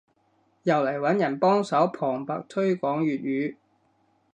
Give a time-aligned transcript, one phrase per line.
[0.63, 3.55] 又嚟揾人幫手旁白推廣粵語